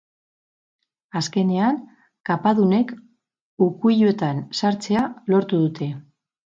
[1.21, 1.77] Azkenean,
[2.31, 2.97] kapadunek
[3.69, 5.97] ukuiluetan sartzea lortu dute.